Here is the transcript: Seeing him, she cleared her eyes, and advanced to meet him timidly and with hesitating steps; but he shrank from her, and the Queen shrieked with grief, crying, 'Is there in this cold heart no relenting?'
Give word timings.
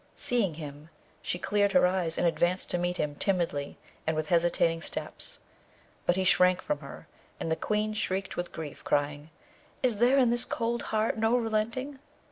Seeing 0.15 0.55
him, 0.55 0.89
she 1.21 1.37
cleared 1.37 1.73
her 1.73 1.85
eyes, 1.85 2.17
and 2.17 2.25
advanced 2.25 2.71
to 2.71 2.79
meet 2.79 2.97
him 2.97 3.13
timidly 3.13 3.77
and 4.07 4.15
with 4.15 4.29
hesitating 4.29 4.81
steps; 4.81 5.37
but 6.07 6.15
he 6.15 6.23
shrank 6.23 6.59
from 6.59 6.79
her, 6.79 7.07
and 7.39 7.51
the 7.51 7.55
Queen 7.55 7.93
shrieked 7.93 8.35
with 8.35 8.51
grief, 8.51 8.83
crying, 8.83 9.29
'Is 9.83 9.99
there 9.99 10.17
in 10.17 10.31
this 10.31 10.43
cold 10.43 10.81
heart 10.89 11.19
no 11.19 11.37
relenting?' 11.37 11.99